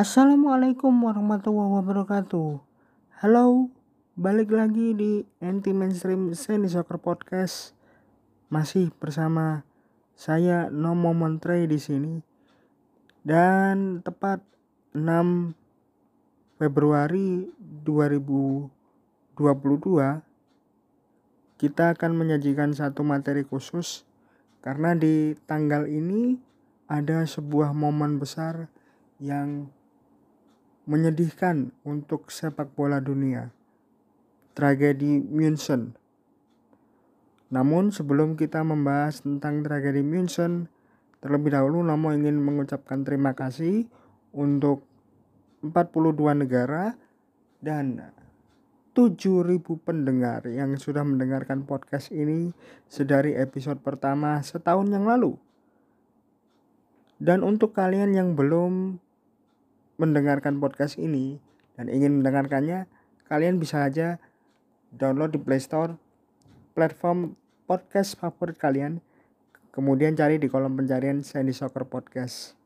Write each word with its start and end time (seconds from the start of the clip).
Assalamualaikum 0.00 0.96
warahmatullahi 0.96 1.76
wabarakatuh. 1.76 2.56
Halo, 3.20 3.68
balik 4.16 4.48
lagi 4.48 4.96
di 4.96 5.28
Anti 5.44 5.76
Mainstream 5.76 6.32
Sandy 6.32 6.72
Soccer 6.72 6.96
Podcast. 6.96 7.76
Masih 8.48 8.96
bersama 8.96 9.60
saya 10.16 10.72
Nomo 10.72 11.12
Montre 11.12 11.68
di 11.68 11.76
sini. 11.76 12.24
Dan 13.20 14.00
tepat 14.00 14.40
6 14.96 15.52
Februari 16.56 17.52
2022 17.84 18.72
kita 21.60 21.92
akan 21.92 22.12
menyajikan 22.16 22.72
satu 22.72 23.04
materi 23.04 23.44
khusus 23.44 24.08
karena 24.64 24.96
di 24.96 25.36
tanggal 25.44 25.84
ini 25.84 26.40
ada 26.88 27.20
sebuah 27.28 27.76
momen 27.76 28.16
besar 28.16 28.72
yang 29.20 29.68
menyedihkan 30.90 31.70
untuk 31.86 32.34
sepak 32.34 32.74
bola 32.74 32.98
dunia. 32.98 33.54
Tragedi 34.58 35.22
München. 35.22 35.94
Namun 37.54 37.94
sebelum 37.94 38.34
kita 38.34 38.66
membahas 38.66 39.22
tentang 39.22 39.62
tragedi 39.62 40.02
München, 40.02 40.66
terlebih 41.22 41.54
dahulu 41.54 41.86
Nomo 41.86 42.10
ingin 42.10 42.42
mengucapkan 42.42 43.06
terima 43.06 43.38
kasih 43.38 43.86
untuk 44.34 44.82
42 45.62 46.42
negara 46.42 46.98
dan 47.62 48.10
7000 48.90 49.62
pendengar 49.86 50.42
yang 50.50 50.74
sudah 50.74 51.06
mendengarkan 51.06 51.62
podcast 51.62 52.10
ini 52.10 52.50
sedari 52.90 53.38
episode 53.38 53.78
pertama 53.78 54.42
setahun 54.42 54.90
yang 54.90 55.06
lalu. 55.06 55.38
Dan 57.22 57.46
untuk 57.46 57.78
kalian 57.78 58.10
yang 58.10 58.34
belum 58.34 58.98
mendengarkan 60.00 60.56
podcast 60.56 60.96
ini 60.96 61.36
dan 61.76 61.92
ingin 61.92 62.24
mendengarkannya, 62.24 62.88
kalian 63.28 63.60
bisa 63.60 63.84
aja 63.84 64.16
download 64.96 65.36
di 65.36 65.40
Play 65.44 65.60
Store 65.60 66.00
platform 66.72 67.36
podcast 67.68 68.16
favorit 68.16 68.56
kalian. 68.56 69.04
Kemudian 69.70 70.16
cari 70.16 70.40
di 70.40 70.48
kolom 70.48 70.74
pencarian 70.74 71.20
Sandy 71.20 71.52
Soccer 71.52 71.84
Podcast. 71.84 72.56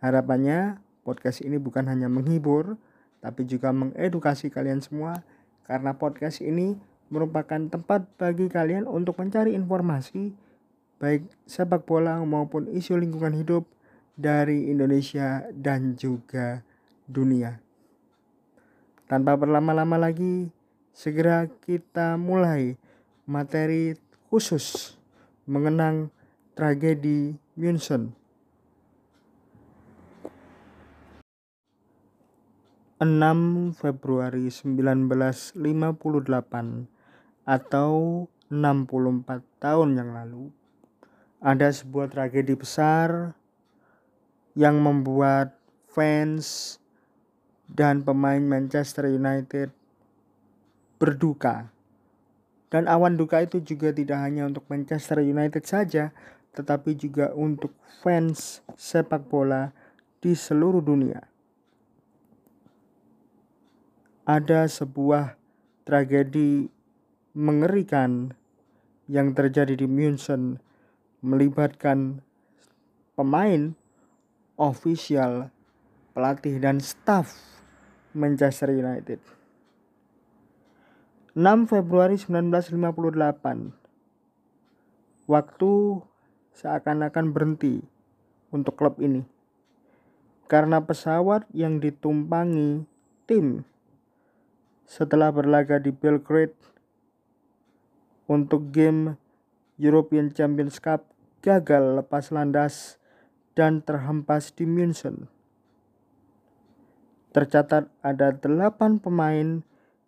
Harapannya 0.00 0.80
podcast 1.04 1.44
ini 1.44 1.60
bukan 1.60 1.86
hanya 1.86 2.08
menghibur, 2.08 2.80
tapi 3.20 3.44
juga 3.44 3.70
mengedukasi 3.70 4.48
kalian 4.48 4.80
semua 4.80 5.20
karena 5.68 5.94
podcast 5.94 6.40
ini 6.40 6.80
merupakan 7.12 7.60
tempat 7.68 8.08
bagi 8.16 8.48
kalian 8.48 8.88
untuk 8.88 9.20
mencari 9.20 9.52
informasi 9.52 10.32
baik 10.98 11.28
sepak 11.44 11.84
bola 11.84 12.16
maupun 12.24 12.64
isu 12.72 12.96
lingkungan 12.96 13.36
hidup 13.36 13.68
dari 14.14 14.70
Indonesia 14.70 15.46
dan 15.50 15.98
juga 15.98 16.62
dunia. 17.06 17.58
Tanpa 19.04 19.36
berlama-lama 19.36 20.00
lagi, 20.00 20.48
segera 20.94 21.46
kita 21.66 22.16
mulai 22.16 22.78
materi 23.28 23.98
khusus 24.30 24.96
mengenang 25.44 26.08
tragedi 26.56 27.36
München. 27.58 28.14
6 33.04 33.76
Februari 33.76 34.48
1958 34.48 35.60
atau 37.44 37.92
64 38.48 39.60
tahun 39.60 39.88
yang 40.00 40.10
lalu 40.16 40.48
ada 41.44 41.68
sebuah 41.68 42.08
tragedi 42.08 42.56
besar 42.56 43.36
yang 44.54 44.78
membuat 44.78 45.58
fans 45.90 46.78
dan 47.70 48.02
pemain 48.06 48.42
Manchester 48.42 49.10
United 49.10 49.74
berduka. 50.98 51.70
Dan 52.70 52.90
awan 52.90 53.14
duka 53.14 53.42
itu 53.42 53.62
juga 53.62 53.94
tidak 53.94 54.18
hanya 54.18 54.50
untuk 54.50 54.66
Manchester 54.66 55.22
United 55.22 55.62
saja, 55.62 56.10
tetapi 56.54 56.94
juga 56.98 57.30
untuk 57.34 57.70
fans 58.02 58.62
sepak 58.74 59.26
bola 59.30 59.70
di 60.18 60.34
seluruh 60.34 60.82
dunia. 60.82 61.22
Ada 64.24 64.66
sebuah 64.66 65.36
tragedi 65.84 66.66
mengerikan 67.36 68.32
yang 69.06 69.36
terjadi 69.36 69.76
di 69.76 69.84
München 69.84 70.58
melibatkan 71.20 72.24
pemain 73.14 73.76
ofisial, 74.54 75.50
pelatih 76.14 76.62
dan 76.62 76.78
staf 76.78 77.34
Manchester 78.14 78.70
United. 78.70 79.18
6 81.34 81.66
Februari 81.66 82.14
1958 82.14 83.74
Waktu 85.26 85.72
seakan-akan 86.54 87.26
berhenti 87.34 87.82
untuk 88.54 88.78
klub 88.78 89.02
ini 89.02 89.26
karena 90.46 90.78
pesawat 90.78 91.48
yang 91.50 91.82
ditumpangi 91.82 92.86
tim 93.26 93.66
setelah 94.86 95.34
berlaga 95.34 95.82
di 95.82 95.90
Belgrade 95.90 96.54
untuk 98.30 98.70
game 98.70 99.18
European 99.80 100.30
Champions 100.30 100.78
Cup 100.78 101.02
gagal 101.42 101.98
lepas 101.98 102.30
landas 102.30 103.02
dan 103.54 103.82
terhempas 103.82 104.50
di 104.50 104.66
München. 104.66 105.30
Tercatat 107.34 107.90
ada 108.02 108.30
delapan 108.30 109.02
pemain 109.02 109.62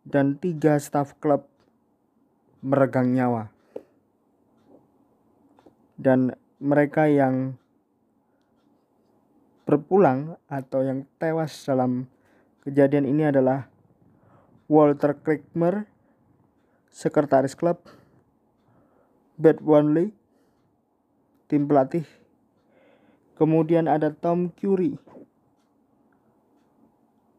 dan 0.06 0.38
tiga 0.38 0.78
staf 0.78 1.18
klub 1.18 1.46
meregang 2.62 3.14
nyawa. 3.14 3.50
Dan 5.98 6.34
mereka 6.62 7.10
yang 7.10 7.58
berpulang 9.66 10.38
atau 10.46 10.86
yang 10.86 11.02
tewas 11.18 11.66
dalam 11.66 12.06
kejadian 12.62 13.10
ini 13.10 13.26
adalah 13.26 13.66
Walter 14.70 15.18
Kriegmer, 15.18 15.90
sekretaris 16.90 17.58
klub, 17.58 17.82
Bert 19.34 19.58
Wanley, 19.62 20.14
tim 21.50 21.66
pelatih, 21.66 22.06
Kemudian 23.36 23.84
ada 23.84 24.08
Tom 24.16 24.48
Curry. 24.56 24.96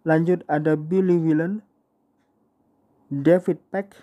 Lanjut 0.06 0.46
ada 0.46 0.78
Billy 0.78 1.18
Whelan, 1.18 1.66
David 3.10 3.60
Peck, 3.74 3.98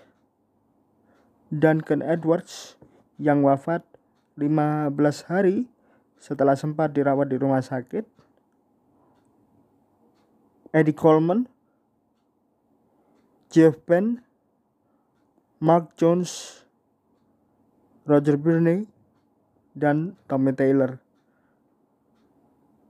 Duncan 1.54 2.02
Edwards 2.02 2.74
yang 3.16 3.46
wafat 3.46 3.86
15 4.34 4.90
hari 5.30 5.70
setelah 6.18 6.58
sempat 6.58 6.90
dirawat 6.90 7.30
di 7.30 7.38
rumah 7.38 7.62
sakit. 7.62 8.02
Eddie 10.74 10.96
Coleman, 10.98 11.46
Jeff 13.54 13.78
Penn, 13.86 14.18
Mark 15.62 15.94
Jones, 15.94 16.66
Roger 18.02 18.34
Birney, 18.34 18.90
dan 19.78 20.18
Tommy 20.26 20.50
Taylor. 20.50 21.03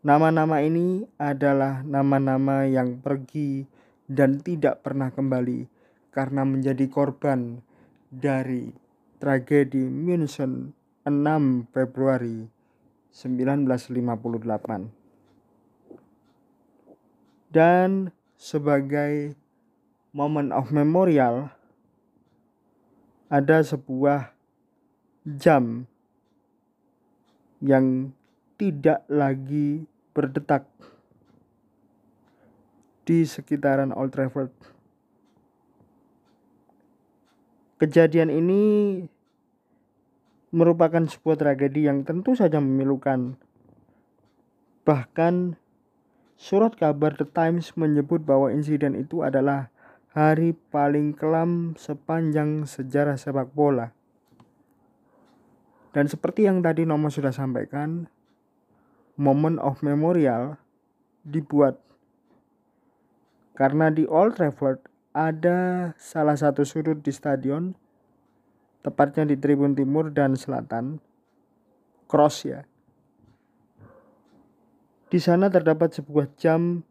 Nama-nama 0.05 0.61
ini 0.61 1.01
adalah 1.17 1.81
nama-nama 1.81 2.69
yang 2.69 3.01
pergi 3.01 3.65
dan 4.05 4.37
tidak 4.37 4.85
pernah 4.85 5.09
kembali 5.09 5.65
karena 6.13 6.45
menjadi 6.45 6.85
korban 6.93 7.65
dari 8.13 8.69
tragedi 9.17 9.89
München 9.89 10.77
6 11.09 11.73
Februari 11.73 12.45
1958. 13.17 14.93
Dan 17.49 18.13
sebagai 18.37 19.33
moment 20.13 20.53
of 20.53 20.69
memorial 20.69 21.49
ada 23.33 23.65
sebuah 23.65 24.37
jam 25.25 25.89
yang 27.65 28.13
tidak 28.61 29.01
lagi 29.09 29.89
berdetak 30.15 30.65
di 33.05 33.27
sekitaran 33.29 33.93
Old 33.93 34.15
Trafford. 34.15 34.55
Kejadian 37.77 38.31
ini 38.33 38.63
merupakan 40.55 41.03
sebuah 41.03 41.37
tragedi 41.37 41.91
yang 41.91 42.07
tentu 42.07 42.39
saja 42.39 42.63
memilukan. 42.63 43.35
Bahkan 44.87 45.59
surat 46.39 46.79
kabar 46.79 47.19
The 47.19 47.27
Times 47.27 47.75
menyebut 47.75 48.23
bahwa 48.23 48.55
insiden 48.55 48.95
itu 48.95 49.27
adalah 49.27 49.75
hari 50.15 50.55
paling 50.71 51.19
kelam 51.19 51.75
sepanjang 51.75 52.71
sejarah 52.71 53.19
sepak 53.19 53.51
bola. 53.51 53.91
Dan 55.91 56.07
seperti 56.07 56.47
yang 56.47 56.63
tadi 56.63 56.87
Nomo 56.87 57.11
sudah 57.11 57.35
sampaikan, 57.35 58.07
Moment 59.15 59.63
of 59.63 59.79
Memorial 59.87 60.59
dibuat 61.23 61.79
Karena 63.55 63.87
di 63.87 64.03
Old 64.11 64.35
Trafford 64.35 64.83
ada 65.15 65.95
salah 65.95 66.35
satu 66.35 66.67
sudut 66.67 66.99
di 66.99 67.15
stadion, 67.15 67.79
tepatnya 68.83 69.23
di 69.23 69.39
tribun 69.39 69.79
timur 69.79 70.11
dan 70.11 70.35
selatan, 70.35 70.99
cross 72.11 72.43
ya. 72.43 72.67
Di 75.07 75.23
sana 75.23 75.47
terdapat 75.47 75.95
sebuah 75.95 76.35
jam 76.35 76.83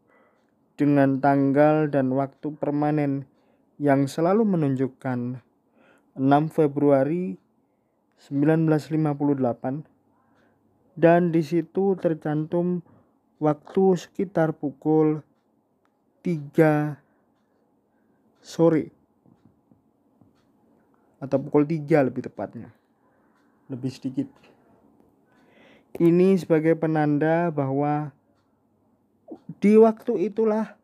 dengan 0.80 1.20
tanggal 1.20 1.92
dan 1.92 2.08
waktu 2.16 2.56
permanen 2.56 3.28
yang 3.76 4.08
selalu 4.08 4.48
menunjukkan 4.48 5.44
6 6.16 6.24
Februari 6.48 7.36
1958 8.16 9.93
dan 10.94 11.34
di 11.34 11.42
situ 11.42 11.98
tercantum 11.98 12.82
waktu 13.42 13.84
sekitar 13.98 14.54
pukul 14.54 15.26
3 16.22 16.96
sore. 18.38 18.94
Atau 21.18 21.38
pukul 21.42 21.66
3 21.66 22.06
lebih 22.06 22.30
tepatnya. 22.30 22.70
Lebih 23.66 23.90
sedikit. 23.90 24.28
Ini 25.94 26.38
sebagai 26.38 26.74
penanda 26.74 27.50
bahwa 27.54 28.10
di 29.62 29.78
waktu 29.78 30.30
itulah 30.30 30.74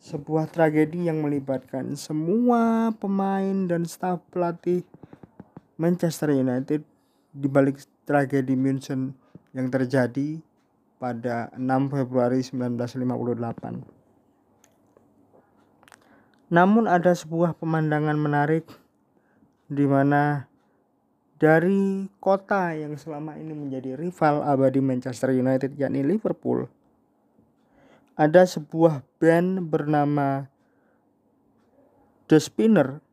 sebuah 0.00 0.48
tragedi 0.48 1.08
yang 1.08 1.20
melibatkan 1.20 1.98
semua 1.98 2.94
pemain 2.96 3.66
dan 3.66 3.84
staf 3.84 4.22
pelatih 4.30 4.86
Manchester 5.76 6.32
United 6.32 6.80
di 7.34 7.48
balik 7.50 7.82
tragedi 8.06 8.54
München 8.54 9.12
yang 9.52 9.68
terjadi 9.68 10.40
pada 10.96 11.52
6 11.58 11.92
Februari 11.92 12.40
1958. 12.40 13.84
Namun 16.46 16.86
ada 16.86 17.10
sebuah 17.10 17.58
pemandangan 17.58 18.14
menarik 18.14 18.70
di 19.66 19.82
mana 19.82 20.46
dari 21.36 22.08
kota 22.22 22.72
yang 22.72 22.96
selama 22.96 23.36
ini 23.36 23.52
menjadi 23.52 23.98
rival 23.98 24.40
abadi 24.40 24.80
Manchester 24.80 25.36
United 25.36 25.76
yakni 25.76 26.00
Liverpool 26.00 26.70
ada 28.16 28.48
sebuah 28.48 29.04
band 29.20 29.68
bernama 29.68 30.48
The 32.32 32.40
Spinner 32.40 33.04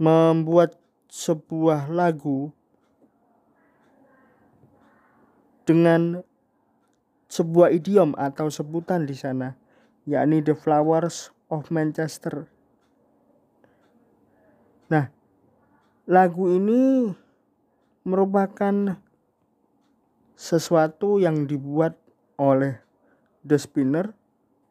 membuat 0.00 0.79
sebuah 1.10 1.90
lagu 1.90 2.54
dengan 5.66 6.22
sebuah 7.26 7.74
idiom 7.74 8.14
atau 8.14 8.46
sebutan 8.46 9.06
di 9.06 9.18
sana, 9.18 9.58
yakni 10.06 10.38
The 10.38 10.54
Flowers 10.54 11.34
of 11.50 11.70
Manchester. 11.74 12.46
Nah, 14.90 15.10
lagu 16.06 16.50
ini 16.50 17.10
merupakan 18.06 18.98
sesuatu 20.34 21.22
yang 21.22 21.46
dibuat 21.46 21.98
oleh 22.38 22.82
The 23.46 23.58
Spinner 23.58 24.14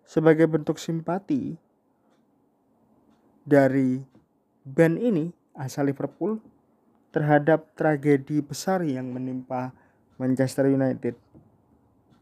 sebagai 0.03 0.49
bentuk 0.51 0.81
simpati 0.81 1.55
dari 3.47 4.03
band 4.65 4.97
ini 4.99 5.38
asal 5.59 5.91
Liverpool 5.91 6.39
terhadap 7.11 7.67
tragedi 7.75 8.39
besar 8.39 8.79
yang 8.87 9.11
menimpa 9.11 9.75
Manchester 10.15 10.71
United. 10.71 11.19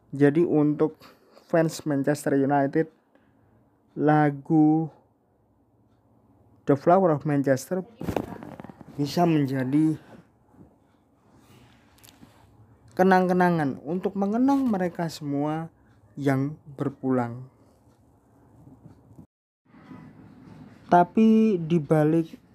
Jadi 0.10 0.42
untuk 0.42 0.98
fans 1.46 1.86
Manchester 1.86 2.34
United 2.34 2.90
lagu 3.94 4.90
The 6.66 6.74
Flower 6.74 7.14
of 7.14 7.30
Manchester 7.30 7.86
bisa 8.98 9.30
menjadi 9.30 9.96
kenang-kenangan 12.98 13.78
untuk 13.86 14.18
mengenang 14.18 14.66
mereka 14.66 15.06
semua 15.06 15.70
yang 16.18 16.58
berpulang. 16.74 17.46
Tapi 20.90 21.62
di 21.62 21.78
balik 21.78 22.47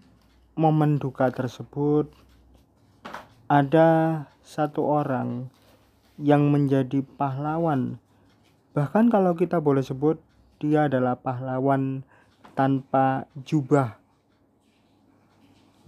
momen 0.52 1.00
duka 1.00 1.32
tersebut 1.32 2.12
ada 3.48 4.24
satu 4.44 4.84
orang 4.84 5.48
yang 6.20 6.52
menjadi 6.52 7.00
pahlawan. 7.16 7.96
Bahkan 8.76 9.08
kalau 9.08 9.32
kita 9.32 9.60
boleh 9.64 9.80
sebut 9.80 10.20
dia 10.60 10.88
adalah 10.88 11.16
pahlawan 11.16 12.04
tanpa 12.52 13.24
jubah. 13.48 13.96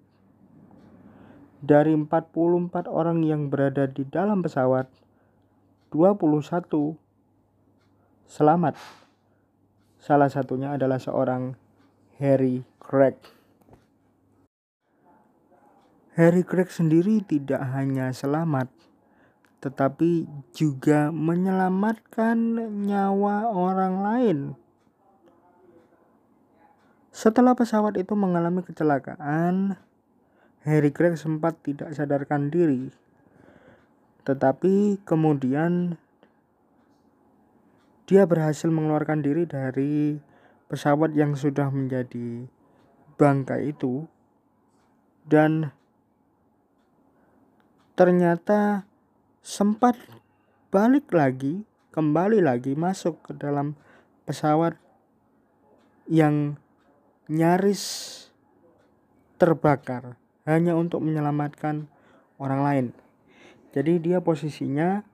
Dari 1.61 1.93
44 1.93 2.89
orang 2.89 3.21
yang 3.21 3.53
berada 3.53 3.85
di 3.85 4.09
dalam 4.09 4.41
pesawat, 4.41 4.89
21 5.93 6.97
selamat 8.25 9.00
Salah 10.01 10.33
satunya 10.33 10.73
adalah 10.73 10.97
seorang 10.97 11.53
Harry 12.17 12.65
Craig. 12.81 13.21
Harry 16.17 16.41
Craig 16.41 16.73
sendiri 16.73 17.21
tidak 17.21 17.61
hanya 17.69 18.09
selamat, 18.09 18.73
tetapi 19.61 20.25
juga 20.57 21.13
menyelamatkan 21.13 22.35
nyawa 22.81 23.53
orang 23.53 23.95
lain. 24.01 24.37
Setelah 27.13 27.53
pesawat 27.53 27.93
itu 28.01 28.17
mengalami 28.17 28.65
kecelakaan, 28.65 29.77
Harry 30.65 30.89
Craig 30.89 31.13
sempat 31.13 31.61
tidak 31.61 31.93
sadarkan 31.93 32.49
diri. 32.49 32.89
Tetapi 34.25 35.05
kemudian 35.05 36.01
dia 38.11 38.27
berhasil 38.27 38.67
mengeluarkan 38.67 39.23
diri 39.23 39.47
dari 39.47 40.19
pesawat 40.67 41.15
yang 41.15 41.31
sudah 41.31 41.71
menjadi 41.71 42.43
bangkai 43.15 43.71
itu 43.71 44.03
dan 45.23 45.71
ternyata 47.95 48.83
sempat 49.39 49.95
balik 50.67 51.07
lagi 51.15 51.63
kembali 51.95 52.43
lagi 52.43 52.75
masuk 52.75 53.15
ke 53.23 53.31
dalam 53.39 53.79
pesawat 54.27 54.75
yang 56.11 56.59
nyaris 57.31 58.27
terbakar 59.39 60.19
hanya 60.43 60.75
untuk 60.75 60.99
menyelamatkan 60.99 61.87
orang 62.35 62.59
lain. 62.59 62.85
Jadi 63.71 64.03
dia 64.03 64.19
posisinya 64.19 65.07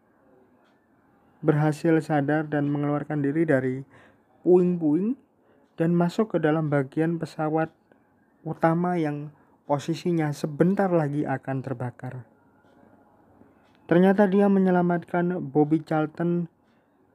berhasil 1.41 1.98
sadar 2.01 2.50
dan 2.50 2.70
mengeluarkan 2.70 3.22
diri 3.22 3.46
dari 3.46 3.75
puing-puing 4.41 5.17
dan 5.77 5.94
masuk 5.94 6.36
ke 6.36 6.38
dalam 6.41 6.74
bagian 6.74 7.22
pesawat 7.22 7.70
utama 8.41 8.98
yang 8.98 9.29
posisinya 9.70 10.32
sebentar 10.34 10.89
lagi 10.89 11.27
akan 11.27 11.58
terbakar. 11.62 12.25
Ternyata 13.88 14.27
dia 14.27 14.51
menyelamatkan 14.51 15.39
Bobby 15.39 15.79
Charlton 15.84 16.51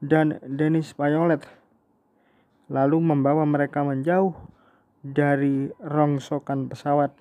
dan 0.01 0.41
Dennis 0.41 0.93
Violet, 0.97 1.45
lalu 2.69 2.97
membawa 2.97 3.45
mereka 3.45 3.85
menjauh 3.85 4.33
dari 5.03 5.69
rongsokan 5.83 6.71
pesawat. 6.71 7.13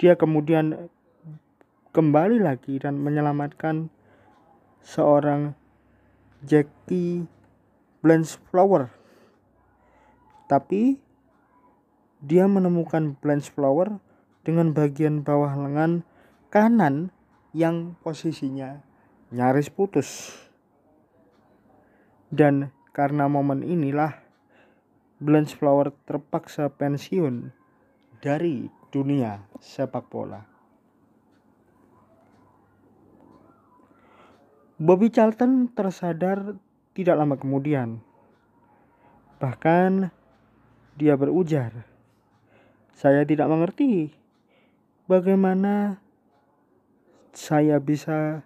Dia 0.00 0.18
kemudian 0.18 0.90
kembali 1.94 2.42
lagi 2.42 2.82
dan 2.82 2.98
menyelamatkan 2.98 3.92
seorang 4.84 5.56
Jackie 6.44 7.24
Blanchflower. 8.04 8.92
Tapi 10.44 11.00
dia 12.20 12.44
menemukan 12.44 13.16
Blanchflower 13.16 13.96
dengan 14.44 14.76
bagian 14.76 15.24
bawah 15.24 15.56
lengan 15.56 16.04
kanan 16.52 17.08
yang 17.56 17.96
posisinya 18.04 18.84
nyaris 19.32 19.72
putus. 19.72 20.36
Dan 22.28 22.68
karena 22.92 23.24
momen 23.24 23.64
inilah 23.64 24.20
Blanchflower 25.18 25.96
terpaksa 26.04 26.68
pensiun 26.68 27.56
dari 28.20 28.68
dunia 28.92 29.40
sepak 29.64 30.12
bola. 30.12 30.53
Bobby 34.84 35.08
Charlton 35.08 35.72
tersadar 35.72 36.60
tidak 36.92 37.16
lama 37.16 37.40
kemudian. 37.40 38.04
Bahkan 39.40 40.12
dia 41.00 41.16
berujar, 41.16 41.88
"Saya 42.92 43.24
tidak 43.24 43.48
mengerti 43.48 44.12
bagaimana 45.08 46.04
saya 47.32 47.80
bisa 47.80 48.44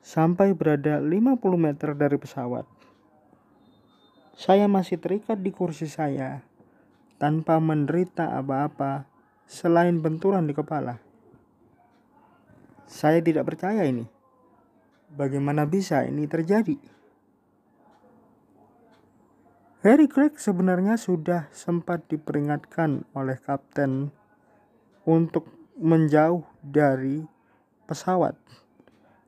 sampai 0.00 0.56
berada 0.56 0.96
50 0.96 1.60
meter 1.60 1.92
dari 1.92 2.16
pesawat. 2.16 2.64
Saya 4.32 4.64
masih 4.64 4.96
terikat 4.96 5.44
di 5.44 5.52
kursi 5.52 5.92
saya 5.92 6.40
tanpa 7.20 7.60
menderita 7.60 8.32
apa-apa 8.32 9.04
selain 9.44 10.00
benturan 10.00 10.48
di 10.48 10.56
kepala. 10.56 11.04
Saya 12.88 13.20
tidak 13.20 13.44
percaya 13.52 13.84
ini. 13.84 14.23
Bagaimana 15.12 15.68
bisa 15.68 16.06
ini 16.08 16.24
terjadi? 16.24 16.80
Harry 19.84 20.08
Craig 20.08 20.40
sebenarnya 20.40 20.96
sudah 20.96 21.52
sempat 21.52 22.08
diperingatkan 22.08 23.04
oleh 23.12 23.36
kapten 23.36 24.08
untuk 25.04 25.44
menjauh 25.76 26.40
dari 26.64 27.20
pesawat. 27.84 28.32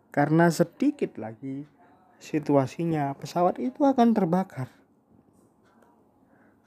Karena 0.08 0.48
sedikit 0.48 1.20
lagi 1.20 1.68
situasinya 2.16 3.12
pesawat 3.20 3.60
itu 3.60 3.84
akan 3.84 4.16
terbakar. 4.16 4.72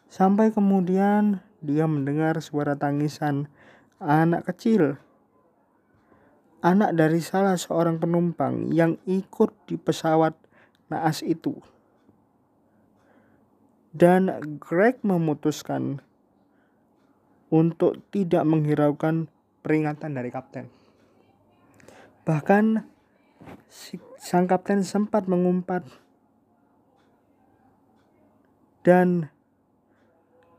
Sampai 0.05 0.53
kemudian 0.53 1.41
dia 1.61 1.89
mendengar 1.89 2.37
suara 2.45 2.77
tangisan 2.77 3.49
anak 3.97 4.53
kecil. 4.53 5.01
Anak 6.59 6.91
dari 6.99 7.23
salah 7.23 7.55
seorang 7.55 8.03
penumpang 8.03 8.75
yang 8.75 8.99
ikut 9.07 9.55
di 9.63 9.79
pesawat 9.79 10.35
naas 10.91 11.23
itu. 11.23 11.55
Dan 13.95 14.59
Greg 14.59 14.99
memutuskan 15.01 16.03
untuk 17.49 18.03
tidak 18.13 18.43
menghiraukan 18.45 19.31
peringatan 19.65 20.13
dari 20.13 20.29
kapten. 20.29 20.69
Bahkan 22.27 22.85
si, 23.65 23.97
sang 24.21 24.45
kapten 24.45 24.85
sempat 24.85 25.25
mengumpat 25.25 25.87
dan 28.85 29.33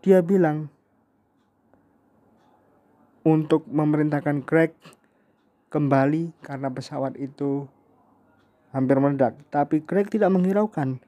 dia 0.00 0.25
bilang 0.25 0.73
untuk 3.21 3.69
memerintahkan 3.69 4.42
Greg 4.49 4.73
kembali 5.70 6.34
karena 6.42 6.68
pesawat 6.68 7.14
itu 7.16 7.70
hampir 8.74 8.98
meledak. 8.98 9.38
Tapi 9.48 9.82
Greg 9.86 10.10
tidak 10.10 10.34
menghiraukan. 10.34 10.98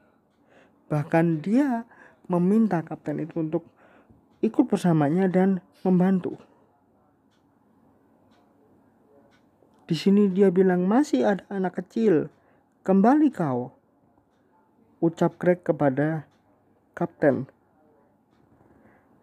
Bahkan 0.87 1.43
dia 1.43 1.83
meminta 2.31 2.79
kapten 2.81 3.19
itu 3.19 3.43
untuk 3.43 3.67
ikut 4.39 4.65
bersamanya 4.67 5.27
dan 5.27 5.59
membantu. 5.83 6.39
Di 9.83 9.99
sini 9.99 10.31
dia 10.31 10.47
bilang 10.47 10.87
masih 10.87 11.27
ada 11.27 11.43
anak 11.51 11.83
kecil. 11.83 12.31
Kembali 12.87 13.27
kau. 13.31 13.75
Ucap 15.03 15.35
Greg 15.35 15.59
kepada 15.59 16.23
kapten. 16.95 17.51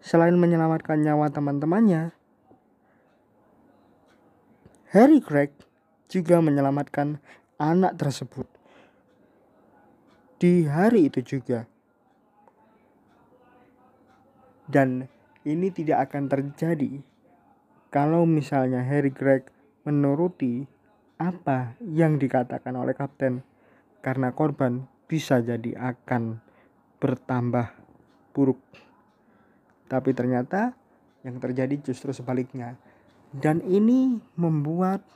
Selain 0.00 0.36
menyelamatkan 0.36 1.00
nyawa 1.00 1.28
teman-temannya, 1.32 2.12
Harry 4.90 5.22
Craig 5.22 5.54
juga 6.10 6.42
menyelamatkan 6.42 7.22
anak 7.62 7.94
tersebut. 7.94 8.50
Di 10.42 10.66
hari 10.66 11.06
itu 11.06 11.22
juga. 11.22 11.62
Dan 14.66 15.06
ini 15.46 15.70
tidak 15.70 16.10
akan 16.10 16.26
terjadi 16.26 16.98
kalau 17.94 18.26
misalnya 18.26 18.82
Harry 18.82 19.14
Craig 19.14 19.46
menuruti 19.86 20.66
apa 21.22 21.78
yang 21.86 22.18
dikatakan 22.18 22.74
oleh 22.74 22.98
kapten 22.98 23.46
karena 24.02 24.34
korban 24.34 24.90
bisa 25.06 25.38
jadi 25.38 25.94
akan 25.94 26.42
bertambah 26.98 27.78
buruk. 28.34 28.58
Tapi 29.86 30.10
ternyata 30.18 30.74
yang 31.22 31.38
terjadi 31.38 31.78
justru 31.78 32.10
sebaliknya. 32.10 32.74
Dan 33.30 33.62
ini 33.62 34.18
membuat 34.34 35.06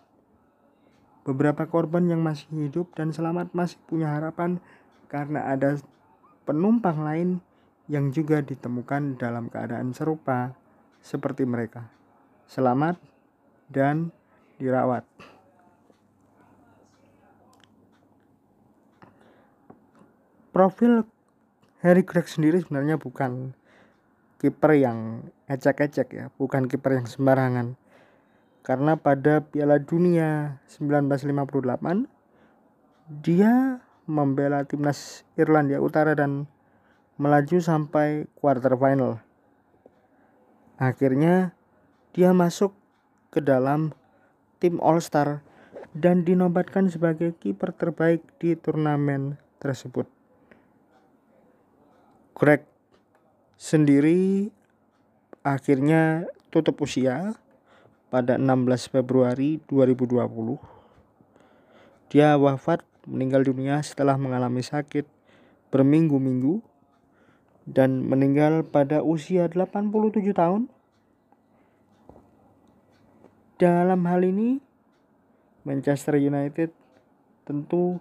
beberapa 1.26 1.66
korban 1.66 2.06
yang 2.06 2.22
masih 2.22 2.46
hidup 2.54 2.94
dan 2.94 3.10
selamat 3.10 3.50
masih 3.56 3.80
punya 3.90 4.12
harapan 4.12 4.62
karena 5.10 5.50
ada 5.50 5.80
penumpang 6.46 7.00
lain 7.02 7.40
yang 7.90 8.12
juga 8.14 8.44
ditemukan 8.44 9.18
dalam 9.18 9.50
keadaan 9.50 9.90
serupa 9.96 10.54
seperti 11.02 11.42
mereka. 11.48 11.88
Selamat 12.46 13.00
dan 13.72 14.12
dirawat. 14.60 15.02
Profil 20.54 21.02
Harry 21.82 22.06
Gregg 22.06 22.30
sendiri 22.30 22.62
sebenarnya 22.62 22.94
bukan 22.94 23.58
kiper 24.38 24.72
yang 24.78 25.26
ecek-ecek 25.50 26.08
ya, 26.14 26.26
bukan 26.38 26.70
kiper 26.70 27.02
yang 27.02 27.08
sembarangan. 27.10 27.74
Karena 28.64 28.96
pada 28.96 29.44
Piala 29.44 29.76
Dunia 29.76 30.56
1958 30.72 32.08
dia 33.20 33.84
membela 34.08 34.64
timnas 34.64 35.28
Irlandia 35.36 35.84
Utara 35.84 36.16
dan 36.16 36.48
melaju 37.20 37.60
sampai 37.60 38.24
quarter 38.40 38.72
final. 38.80 39.20
Akhirnya 40.80 41.52
dia 42.16 42.32
masuk 42.32 42.72
ke 43.28 43.44
dalam 43.44 43.92
tim 44.64 44.80
All-Star 44.80 45.44
dan 45.92 46.24
dinobatkan 46.24 46.88
sebagai 46.88 47.36
kiper 47.36 47.76
terbaik 47.76 48.24
di 48.40 48.56
turnamen 48.56 49.36
tersebut. 49.60 50.08
Greg 52.32 52.64
sendiri 53.60 54.48
akhirnya 55.44 56.26
tutup 56.48 56.80
usia 56.80 57.36
pada 58.14 58.38
16 58.38 58.94
Februari 58.94 59.58
2020. 59.66 60.22
Dia 62.14 62.38
wafat 62.38 62.86
meninggal 63.10 63.42
dunia 63.42 63.82
setelah 63.82 64.14
mengalami 64.14 64.62
sakit 64.62 65.02
berminggu-minggu 65.74 66.62
dan 67.66 68.06
meninggal 68.06 68.62
pada 68.62 69.02
usia 69.02 69.50
87 69.50 70.30
tahun 70.30 70.70
dalam 73.58 74.06
hal 74.06 74.22
ini 74.22 74.62
Manchester 75.66 76.14
United 76.14 76.70
tentu 77.42 77.98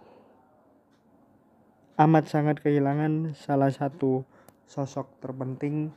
amat 1.97 2.29
sangat 2.29 2.61
kehilangan 2.61 3.33
salah 3.33 3.73
satu 3.73 4.21
sosok 4.69 5.09
terpenting 5.25 5.89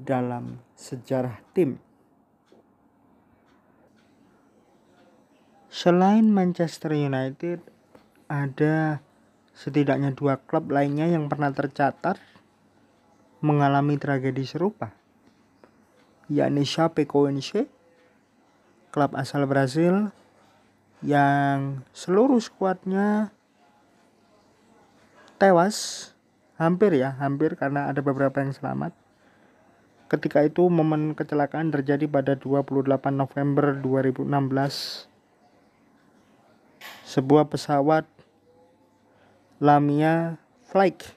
dalam 0.00 0.64
sejarah 0.72 1.44
tim. 1.52 1.76
Selain 5.78 6.26
Manchester 6.26 6.90
United, 6.90 7.62
ada 8.26 8.98
setidaknya 9.54 10.10
dua 10.10 10.42
klub 10.42 10.74
lainnya 10.74 11.06
yang 11.06 11.30
pernah 11.30 11.54
tercatat 11.54 12.18
mengalami 13.38 13.94
tragedi 13.94 14.42
serupa, 14.42 14.90
yakni 16.26 16.66
Chapecoense 16.66 17.70
klub 18.90 19.14
asal 19.14 19.46
Brasil 19.46 20.10
yang 20.98 21.86
seluruh 21.94 22.42
skuadnya 22.42 23.30
tewas 25.38 26.10
hampir 26.58 26.98
ya 26.98 27.14
hampir 27.22 27.54
karena 27.54 27.86
ada 27.86 28.02
beberapa 28.02 28.42
yang 28.42 28.50
selamat. 28.50 28.90
Ketika 30.10 30.42
itu 30.42 30.66
momen 30.66 31.14
kecelakaan 31.14 31.70
terjadi 31.70 32.10
pada 32.10 32.34
28 32.34 32.82
November 33.14 33.78
2016 33.78 35.17
sebuah 37.08 37.48
pesawat 37.48 38.04
Lamia 39.64 40.36
Flight 40.68 41.16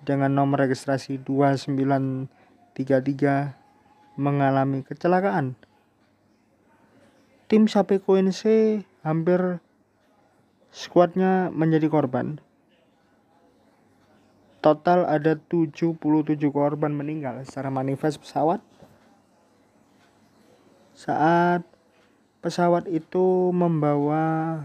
dengan 0.00 0.32
nomor 0.32 0.64
registrasi 0.64 1.20
2933 1.20 2.72
mengalami 4.16 4.80
kecelakaan 4.80 5.52
tim 7.44 7.68
Chapecoense 7.68 8.88
hampir 9.04 9.60
skuadnya 10.72 11.52
menjadi 11.52 11.92
korban 11.92 12.40
Total 14.62 15.04
ada 15.04 15.36
77 15.36 15.98
korban 16.54 16.94
meninggal 16.94 17.42
secara 17.42 17.66
manifest 17.66 18.22
pesawat. 18.22 18.62
Saat 20.94 21.66
pesawat 22.38 22.86
itu 22.86 23.50
membawa 23.50 24.62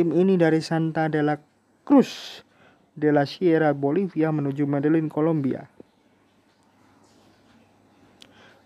tim 0.00 0.16
ini 0.16 0.40
dari 0.40 0.64
Santa 0.64 1.12
de 1.12 1.20
la 1.20 1.36
Cruz 1.84 2.40
de 2.96 3.12
la 3.12 3.28
Sierra 3.28 3.76
Bolivia 3.76 4.32
menuju 4.32 4.64
Medellin, 4.64 5.12
Kolombia. 5.12 5.68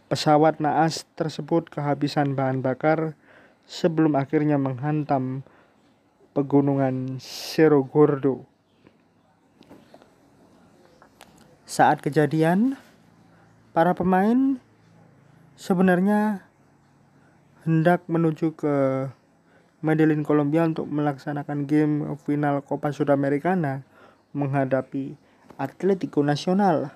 Pesawat 0.07 0.62
naas 0.62 1.03
tersebut 1.19 1.67
kehabisan 1.75 2.38
bahan 2.38 2.62
bakar 2.62 3.19
sebelum 3.67 4.14
akhirnya 4.14 4.62
menghantam 4.62 5.43
pegunungan 6.38 7.19
Cerro 7.19 7.83
Gordo. 7.83 8.47
Saat 11.67 11.99
kejadian, 11.99 12.79
para 13.75 13.91
pemain 13.99 14.62
sebenarnya 15.59 16.47
hendak 17.67 18.07
menuju 18.07 18.55
ke 18.55 19.11
Medellin, 19.85 20.25
Kolombia 20.25 20.64
untuk 20.64 20.88
melaksanakan 20.88 21.69
game 21.69 22.17
final 22.25 22.64
Copa 22.64 22.88
Sudamericana 22.88 23.85
menghadapi 24.33 25.12
Atletico 25.61 26.25
Nacional. 26.25 26.88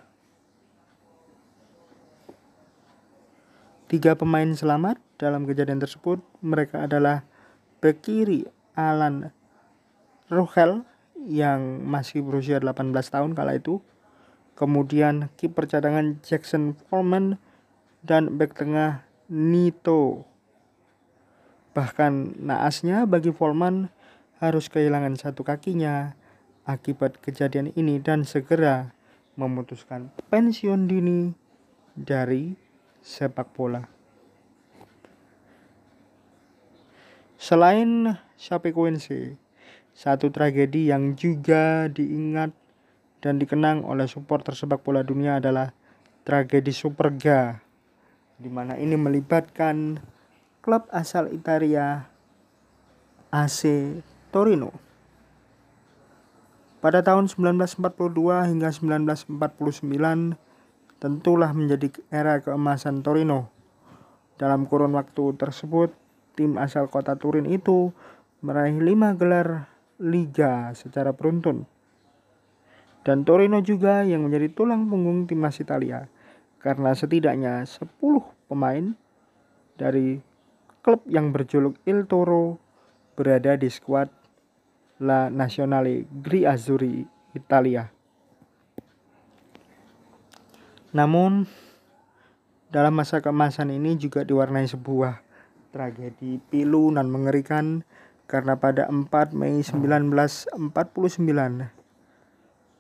Tiga 3.92 4.16
pemain 4.16 4.49
selamat 4.52 4.97
dalam 5.21 5.45
kejadian 5.45 5.80
tersebut. 5.85 6.21
Mereka 6.40 6.88
adalah 6.88 7.25
bek 7.85 8.04
kiri 8.04 8.49
Alan 8.73 9.33
Rogel 10.28 10.85
yang 11.25 11.85
masih 11.88 12.21
berusia 12.25 12.61
18 12.61 12.92
tahun 12.92 13.33
kala 13.33 13.57
itu 13.57 13.80
kemudian 14.59 15.33
kiper 15.40 15.64
cadangan 15.64 16.21
Jackson 16.21 16.76
Foreman 16.76 17.40
dan 18.04 18.37
bek 18.37 18.52
tengah 18.52 19.09
Nito. 19.33 20.27
Bahkan 21.78 22.42
naasnya 22.42 23.06
bagi 23.06 23.30
Foreman 23.30 23.87
harus 24.42 24.66
kehilangan 24.66 25.14
satu 25.14 25.47
kakinya 25.47 26.18
akibat 26.66 27.23
kejadian 27.23 27.70
ini 27.78 28.02
dan 28.02 28.26
segera 28.26 28.90
memutuskan 29.38 30.11
pensiun 30.26 30.90
dini 30.90 31.30
dari 31.94 32.58
sepak 32.99 33.54
bola. 33.54 33.87
Selain 37.38 38.18
Chapecoense, 38.35 39.38
satu 39.94 40.35
tragedi 40.35 40.90
yang 40.90 41.14
juga 41.14 41.87
diingat 41.87 42.50
dan 43.22 43.38
dikenang 43.38 43.87
oleh 43.87 44.11
supporter 44.11 44.59
sepak 44.59 44.83
bola 44.83 45.07
dunia 45.07 45.38
adalah 45.38 45.70
tragedi 46.26 46.74
Superga 46.74 47.62
di 48.35 48.50
mana 48.50 48.74
ini 48.74 48.98
melibatkan 48.98 50.03
klub 50.68 50.85
asal 50.92 51.33
Italia 51.33 52.12
AC 53.33 53.64
Torino. 54.28 54.68
Pada 56.85 57.00
tahun 57.00 57.33
1942 57.33 57.88
hingga 58.52 58.68
1949 58.68 60.37
tentulah 61.00 61.57
menjadi 61.57 61.88
era 62.12 62.44
keemasan 62.44 63.00
Torino. 63.00 63.48
Dalam 64.37 64.68
kurun 64.68 64.92
waktu 64.92 65.40
tersebut, 65.40 65.96
tim 66.37 66.61
asal 66.61 66.92
kota 66.92 67.16
Turin 67.16 67.48
itu 67.48 67.96
meraih 68.44 68.76
lima 68.76 69.16
gelar 69.16 69.72
liga 69.96 70.76
secara 70.76 71.16
beruntun 71.16 71.64
dan 73.09 73.24
Torino 73.24 73.64
juga 73.64 74.04
yang 74.04 74.28
menjadi 74.28 74.52
tulang 74.52 74.85
punggung 74.85 75.24
timnas 75.24 75.57
Italia 75.64 76.12
karena 76.61 76.92
setidaknya 76.92 77.64
10 77.64 77.88
pemain 78.52 78.92
dari 79.81 80.28
klub 80.88 81.05
yang 81.05 81.37
berjuluk 81.37 81.77
Il 81.85 82.09
Toro 82.09 82.57
berada 83.12 83.61
di 83.61 83.68
skuad 83.68 84.09
La 85.05 85.29
Nazionale 85.29 86.09
Gri 86.09 86.48
Azzurri 86.48 87.05
Italia. 87.37 87.92
Namun 90.96 91.44
dalam 92.72 92.96
masa 92.96 93.20
keemasan 93.20 93.68
ini 93.68 94.01
juga 94.01 94.24
diwarnai 94.24 94.64
sebuah 94.64 95.20
tragedi 95.77 96.40
pilu 96.48 96.88
dan 96.96 97.12
mengerikan 97.12 97.85
karena 98.24 98.57
pada 98.57 98.88
4 98.88 99.37
Mei 99.37 99.61
1949 99.61 100.57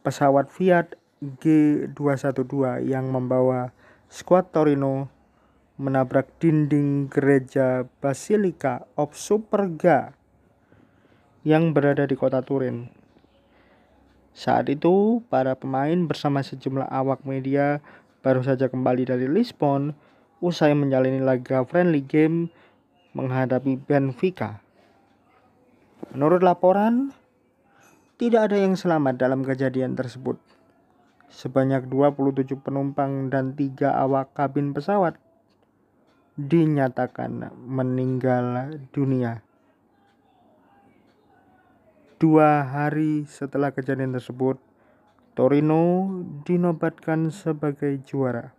pesawat 0.00 0.48
Fiat 0.48 0.96
G212 1.44 2.88
yang 2.88 3.12
membawa 3.12 3.76
skuad 4.08 4.48
Torino 4.48 5.12
menabrak 5.78 6.26
dinding 6.42 7.06
gereja 7.06 7.86
Basilica 8.02 8.82
of 8.98 9.14
Superga 9.14 10.10
yang 11.46 11.70
berada 11.70 12.02
di 12.02 12.18
kota 12.18 12.42
Turin. 12.42 12.90
Saat 14.34 14.74
itu, 14.74 15.22
para 15.30 15.54
pemain 15.54 15.94
bersama 16.02 16.42
sejumlah 16.42 16.90
awak 16.90 17.22
media 17.22 17.78
baru 18.26 18.42
saja 18.42 18.66
kembali 18.66 19.06
dari 19.06 19.30
Lisbon 19.30 19.94
usai 20.42 20.74
menjalani 20.74 21.22
laga 21.22 21.62
friendly 21.62 22.02
game 22.02 22.50
menghadapi 23.14 23.78
Benfica. 23.78 24.58
Menurut 26.10 26.42
laporan, 26.42 27.14
tidak 28.18 28.50
ada 28.50 28.58
yang 28.58 28.74
selamat 28.74 29.14
dalam 29.14 29.46
kejadian 29.46 29.94
tersebut. 29.94 30.42
Sebanyak 31.30 31.86
27 31.86 32.58
penumpang 32.58 33.30
dan 33.30 33.54
tiga 33.54 33.94
awak 33.94 34.34
kabin 34.34 34.74
pesawat 34.74 35.14
dinyatakan 36.38 37.50
meninggal 37.66 38.78
dunia. 38.94 39.42
Dua 42.18 42.62
hari 42.62 43.26
setelah 43.26 43.74
kejadian 43.74 44.14
tersebut, 44.14 44.62
Torino 45.34 46.10
dinobatkan 46.46 47.34
sebagai 47.34 47.98
juara. 48.06 48.54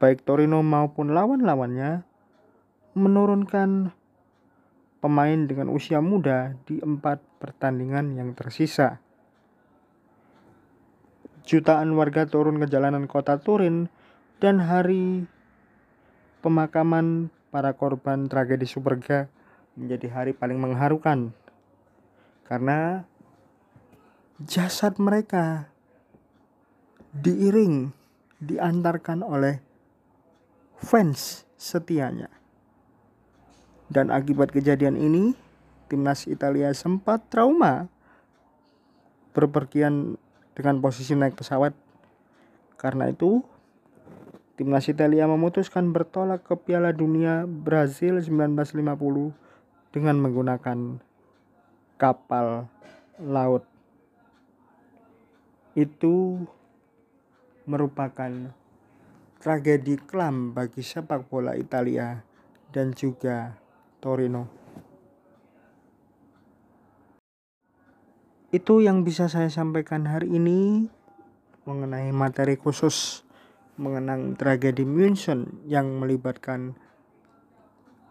Baik 0.00 0.24
Torino 0.24 0.60
maupun 0.64 1.12
lawan-lawannya 1.12 2.04
menurunkan 2.96 3.92
pemain 5.04 5.40
dengan 5.44 5.68
usia 5.68 6.00
muda 6.00 6.56
di 6.64 6.80
empat 6.80 7.20
pertandingan 7.40 8.16
yang 8.16 8.32
tersisa. 8.32 9.04
Jutaan 11.44 11.92
warga 11.92 12.24
turun 12.24 12.56
ke 12.56 12.68
jalanan 12.72 13.04
kota 13.04 13.36
Turin 13.36 13.92
dan 14.40 14.64
hari 14.64 15.28
pemakaman 16.44 17.32
para 17.48 17.72
korban 17.72 18.28
tragedi 18.28 18.68
Superga 18.68 19.32
menjadi 19.80 20.12
hari 20.12 20.36
paling 20.36 20.60
mengharukan 20.60 21.32
karena 22.44 23.08
jasad 24.44 25.00
mereka 25.00 25.72
diiring 27.16 27.96
diantarkan 28.44 29.24
oleh 29.24 29.64
fans 30.76 31.48
setianya. 31.56 32.28
Dan 33.88 34.12
akibat 34.12 34.50
kejadian 34.52 35.00
ini, 35.00 35.32
timnas 35.88 36.28
Italia 36.28 36.74
sempat 36.76 37.24
trauma 37.30 37.88
berpergian 39.32 40.20
dengan 40.52 40.82
posisi 40.82 41.14
naik 41.14 41.38
pesawat. 41.38 41.72
Karena 42.74 43.08
itu, 43.08 43.40
Timnas 44.54 44.86
Italia 44.86 45.26
memutuskan 45.26 45.90
bertolak 45.90 46.46
ke 46.46 46.54
Piala 46.54 46.94
Dunia 46.94 47.42
Brazil 47.42 48.22
1950 48.22 49.34
dengan 49.90 50.16
menggunakan 50.22 51.02
kapal 51.98 52.70
laut. 53.18 53.66
Itu 55.74 56.46
merupakan 57.66 58.30
tragedi 59.42 59.98
kelam 59.98 60.54
bagi 60.54 60.86
sepak 60.86 61.26
bola 61.26 61.58
Italia 61.58 62.22
dan 62.70 62.94
juga 62.94 63.58
Torino. 63.98 64.46
Itu 68.54 68.78
yang 68.86 69.02
bisa 69.02 69.26
saya 69.26 69.50
sampaikan 69.50 70.06
hari 70.06 70.30
ini 70.30 70.86
mengenai 71.66 72.14
materi 72.14 72.54
khusus 72.54 73.26
mengenang 73.76 74.38
tragedi 74.38 74.86
München 74.86 75.66
yang 75.66 75.98
melibatkan 75.98 76.78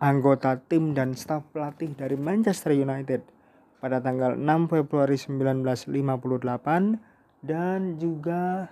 anggota 0.03 0.59
tim 0.59 0.91
dan 0.91 1.15
staf 1.15 1.47
pelatih 1.55 1.95
dari 1.95 2.19
Manchester 2.19 2.75
United 2.75 3.23
pada 3.79 4.03
tanggal 4.03 4.35
6 4.35 4.71
Februari 4.71 5.15
1958 5.15 6.99
dan 7.43 7.99
juga 7.99 8.71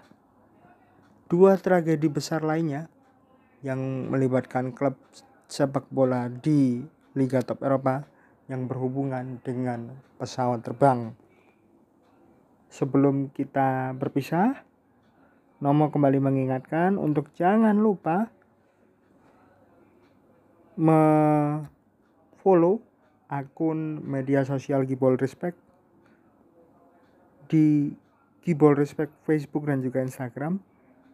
dua 1.31 1.55
tragedi 1.55 2.11
besar 2.11 2.43
lainnya 2.43 2.91
yang 3.63 4.11
melibatkan 4.11 4.75
klub 4.75 4.99
sepak 5.47 5.87
bola 5.87 6.27
di 6.27 6.83
Liga 7.15 7.39
Top 7.43 7.63
Eropa 7.63 8.03
yang 8.51 8.67
berhubungan 8.67 9.39
dengan 9.43 9.95
pesawat 10.19 10.63
terbang. 10.63 11.15
Sebelum 12.71 13.31
kita 13.35 13.91
berpisah, 13.95 14.63
Nomo 15.61 15.93
kembali 15.93 16.17
mengingatkan 16.17 16.97
untuk 16.97 17.29
jangan 17.37 17.77
lupa 17.77 18.33
me-follow 20.73 22.81
akun 23.29 24.01
media 24.01 24.41
sosial 24.41 24.89
Gibol 24.89 25.21
Respect 25.21 25.53
di 27.45 27.93
Gibol 28.41 28.73
Respect 28.73 29.13
Facebook 29.21 29.69
dan 29.69 29.85
juga 29.85 30.01
Instagram. 30.01 30.57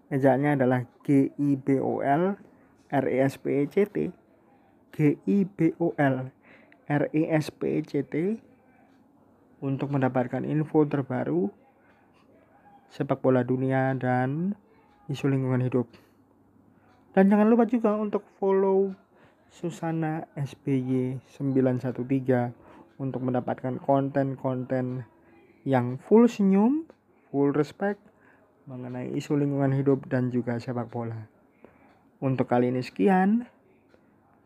Ejaannya 0.08 0.56
adalah 0.56 0.88
G 1.04 1.28
I 1.36 1.60
B 1.60 1.84
O 1.84 2.00
L 2.00 2.40
R 2.88 3.06
E 3.12 3.18
S 3.20 3.36
P 3.36 3.52
E 3.52 3.68
C 3.68 3.84
T 3.84 4.16
G 4.96 5.20
I 5.28 5.44
B 5.44 5.76
O 5.84 5.92
L 6.00 6.32
R 6.88 7.04
E 7.12 7.24
S 7.36 7.52
P 7.52 7.62
E 7.68 7.84
C 7.84 8.00
T 8.00 8.40
untuk 9.60 9.92
mendapatkan 9.92 10.48
info 10.48 10.88
terbaru 10.88 11.67
sepak 12.92 13.20
bola 13.20 13.44
dunia 13.44 13.94
dan 13.96 14.56
isu 15.08 15.32
lingkungan 15.32 15.64
hidup. 15.64 15.88
Dan 17.16 17.32
jangan 17.34 17.48
lupa 17.50 17.66
juga 17.66 17.98
untuk 17.98 18.22
follow 18.38 18.94
Susana 19.50 20.28
SBY 20.36 21.18
913 21.40 21.98
untuk 23.00 23.22
mendapatkan 23.24 23.80
konten-konten 23.82 25.08
yang 25.64 25.98
full 25.98 26.30
senyum, 26.30 26.86
full 27.32 27.56
respect 27.56 28.00
mengenai 28.68 29.16
isu 29.16 29.40
lingkungan 29.40 29.72
hidup 29.72 30.06
dan 30.12 30.28
juga 30.30 30.60
sepak 30.60 30.92
bola. 30.92 31.28
Untuk 32.20 32.50
kali 32.50 32.70
ini 32.74 32.84
sekian. 32.84 33.48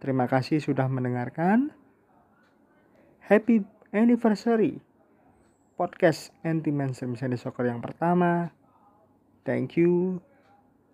Terima 0.02 0.26
kasih 0.26 0.62
sudah 0.62 0.90
mendengarkan. 0.90 1.74
Happy 3.22 3.64
anniversary 3.94 4.82
podcast 5.78 6.32
anti 6.44 6.72
mainstream 6.72 7.16
soccer 7.18 7.68
yang 7.68 7.84
pertama. 7.84 8.52
Thank 9.44 9.78
you. 9.78 10.22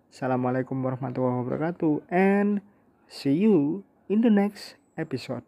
Assalamualaikum 0.08 0.80
warahmatullahi 0.80 1.44
wabarakatuh 1.44 2.08
and 2.08 2.64
see 3.06 3.36
you 3.36 3.84
in 4.08 4.24
the 4.24 4.32
next 4.32 4.80
episode. 4.96 5.44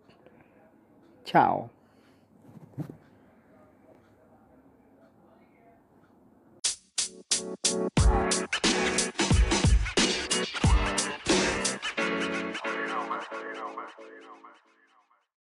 Ciao. 1.25 1.73